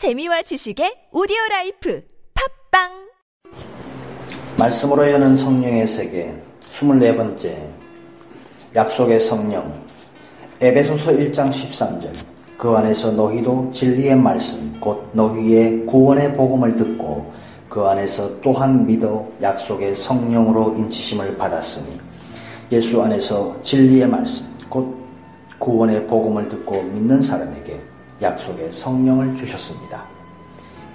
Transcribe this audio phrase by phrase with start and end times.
[0.00, 2.02] 재미와 지식의 오디오 라이프
[2.32, 2.88] 팝빵!
[4.58, 7.68] 말씀으로 여는 성령의 세계 24번째
[8.74, 9.84] 약속의 성령.
[10.58, 12.14] 에베소서 1장 13절.
[12.56, 17.30] 그 안에서 너희도 진리의 말씀 곧 너희의 구원의 복음을 듣고
[17.68, 22.00] 그 안에서 또한 믿어 약속의 성령으로 인치심을 받았으니
[22.72, 24.96] 예수 안에서 진리의 말씀 곧
[25.58, 27.90] 구원의 복음을 듣고 믿는 사람에게
[28.22, 30.04] 약속의 성령을 주셨습니다.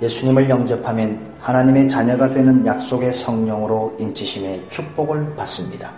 [0.01, 5.91] 예수님을 영접하면 하나님의 자녀가 되는 약속의 성령으로 인치심의 축복을 받습니다.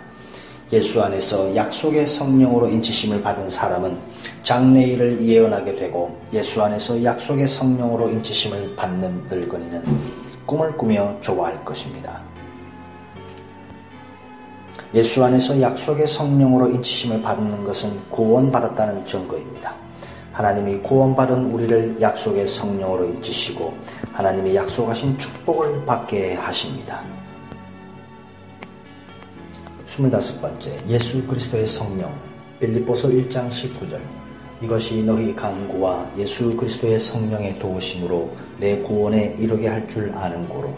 [0.72, 3.96] 예수 안에서 약속의 성령으로 인치심을 받은 사람은
[4.42, 9.82] 장래일을 예언하게 되고 예수 안에서 약속의 성령으로 인치심을 받는 늙은이는
[10.46, 12.22] 꿈을 꾸며 좋아할 것입니다.
[14.94, 19.74] 예수 안에서 약속의 성령으로 인치심을 받는 것은 구원받았다는 증거입니다.
[20.38, 23.76] 하나님이 구원받은 우리를 약속의 성령으로 인치시고
[24.12, 27.02] 하나님이 약속하신 축복을 받게 하십니다.
[29.88, 32.14] 25번째 예수 그리스도의 성령
[32.60, 33.98] 빌립보서 1장 19절
[34.62, 40.72] 이것이 너희 강구와 예수 그리스도의 성령의 도우심으로 내 구원에 이르게 할 줄 아는 고로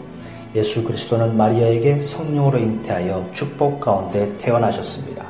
[0.55, 5.23] 예수 그리스도는 마리아에게 성령으로 잉태하여 축복 가운데 태어나셨습니다.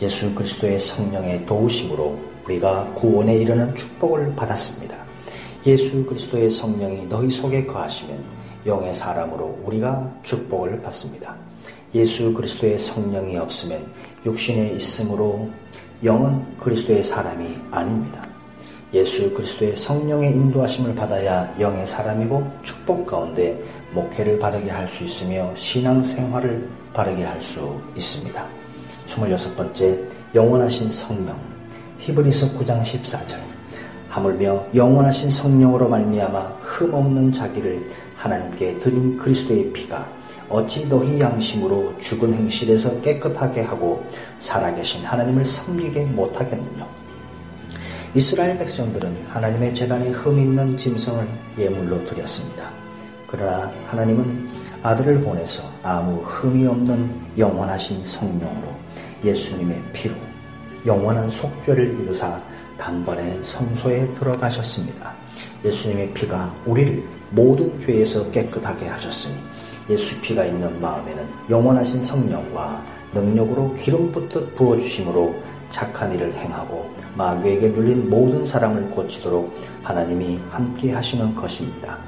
[0.00, 4.96] 예수 그리스도의 성령의 도우심으로 우리가 구원에 이르는 축복을 받았습니다.
[5.66, 8.24] 예수 그리스도의 성령이 너희 속에 거하시면
[8.66, 11.36] 영의 사람으로 우리가 축복을 받습니다.
[11.94, 13.86] 예수 그리스도의 성령이 없으면
[14.24, 15.48] 육신에 있으므로
[16.02, 18.26] 영은 그리스도의 사람이 아닙니다.
[18.94, 23.62] 예수 그리스도의 성령의 인도하심을 받아야 영의 사람이고 축복 가운데
[23.92, 28.46] 목회를 바르게 할 수 있으며 신앙생활을 바르게 할 수 있습니다.
[29.06, 31.57] 26번째 영원하신 성령
[32.08, 33.38] 히브리서 9장 14절
[34.08, 40.08] 하물며 영원하신 성령으로 말미암아 흠없는 자기를 하나님께 드린 그리스도의 피가
[40.48, 44.06] 어찌 너희 양심으로 죽은 행실에서 깨끗하게 하고
[44.38, 46.86] 살아계신 하나님을 섬기게 못하겠느냐
[48.14, 52.70] 이스라엘 백성들은 하나님의 재단에 흠 있는 짐승을 예물로 드렸습니다.
[53.26, 54.48] 그러나 하나님은
[54.82, 58.68] 아들을 보내서 아무 흠이 없는 영원하신 성령으로
[59.22, 60.14] 예수님의 피로
[60.86, 62.40] 영원한 속죄를 이루사
[62.78, 65.14] 단번에 성소에 들어가셨습니다.
[65.64, 69.34] 예수님의 피가 우리를 모든 죄에서 깨끗하게 하셨으니
[69.90, 75.34] 예수 피가 있는 마음에는 영원하신 성령과 능력으로 기름 붓듯 부어주심으로
[75.70, 79.52] 착한 일을 행하고 마귀에게 눌린 모든 사람을 고치도록
[79.82, 81.98] 하나님이 함께 하시는 것입니다.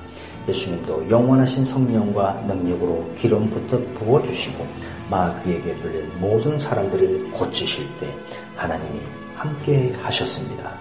[0.49, 4.67] 예수님도 영원하신 성령과 능력으로 기름 붓듯 부어주시고
[5.11, 8.15] 마귀에게 눌린 모든 사람들을 고치실 때
[8.57, 9.01] 하나님이
[9.37, 10.79] 함께 하셨습니다.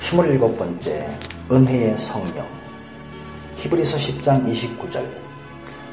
[0.00, 1.08] 27번째
[1.50, 2.46] 은혜의 성령
[3.56, 5.06] 히브리서 10장 29절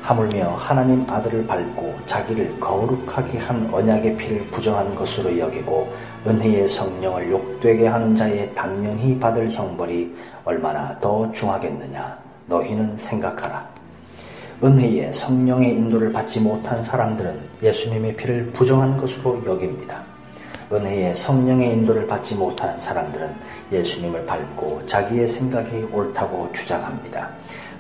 [0.03, 5.94] 하물며 하나님 아들을 밟고 자기를 거룩하게 한 언약의 피를 부정한 것으로 여기고
[6.28, 13.66] 은혜의 성령을 욕되게 하는 자의 당연히 받을 형벌이 얼마나 더 중하겠느냐 너희는 생각하라
[14.62, 20.03] 은혜의 성령의 인도를 받지 못한 사람들은 예수님의 피를 부정한 것으로 여깁니다.
[20.72, 23.35] 은혜의 성령의 인도를 받지 못한 사람들은
[23.72, 27.30] 예수님을 밟고 자기의 생각이 옳다고 주장합니다.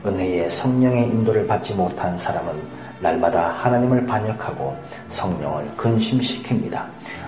[0.05, 2.53] 은혜의 성령의 인도를 받지 못한 사람은
[2.99, 4.75] 날마다 하나님을 반역하고
[5.07, 6.85] 성령을 근심시킵니다.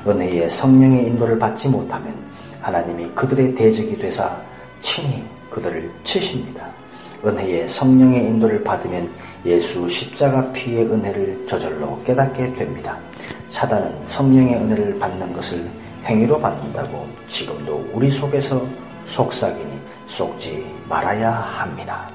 [0.08, 2.14] 은혜의 성령의 인도를 받지 못하면
[2.62, 4.38] 하나님이 그들의 대적이 되사
[4.82, 6.68] 친히 그들을 치십니다.
[7.26, 9.10] 은혜의 성령의 인도를 받으면
[9.46, 12.98] 예수 십자가 피의 은혜를 저절로 깨닫게 됩니다.
[13.48, 15.66] 사단은 성령의 은혜를 받는 것을
[16.06, 18.62] 행위로 받는다고 지금도 우리 속에서
[19.06, 22.15] 속삭이니 속지 말아야 합니다.